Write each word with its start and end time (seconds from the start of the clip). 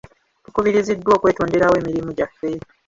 Tukubiriziddwa 0.45 1.11
okwetonderawo 1.17 1.75
emirimu 1.81 2.11
gyaffe. 2.17 2.49